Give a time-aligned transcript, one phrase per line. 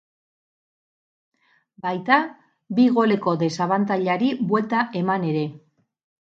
[1.83, 2.17] Baita
[2.81, 5.49] bi goleko desabantailari buelta eman ere.